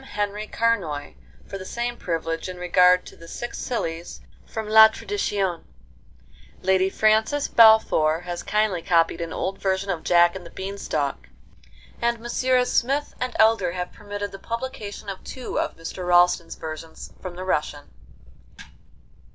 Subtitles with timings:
[0.03, 1.13] Henri Carnoy
[1.45, 5.63] for the same privilege in regard to 'The Six Sillies' from La Tradition.
[6.63, 11.29] Lady Frances Balfour has kindly copied an old version of 'Jack and the Beanstalk,'
[12.01, 12.71] and Messrs.
[12.71, 16.07] Smith and Elder have permitted the publication of two of Mr.
[16.07, 17.91] Ralston's versions from the Russian.